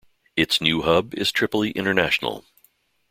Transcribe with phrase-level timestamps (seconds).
[0.35, 2.43] Its new hub is Tripoli International.